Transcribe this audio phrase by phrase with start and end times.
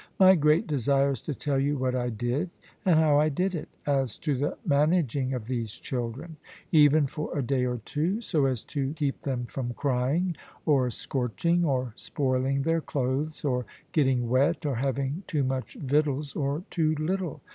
[0.19, 2.49] My great desire is to tell you what I did,
[2.87, 6.37] and how I did it, as to the managing of these children,
[6.71, 10.35] even for a day or two, so as to keep them from crying,
[10.65, 16.63] or scorching, or spoiling their clothes, or getting wet, or having too much victuals or
[16.71, 17.41] too little.